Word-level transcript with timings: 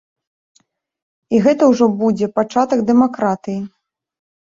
І 1.35 1.41
гэта 1.47 1.63
ўжо 1.71 1.85
будзе 1.99 2.29
пачатак 2.39 2.79
дэмакратыі. 2.89 3.59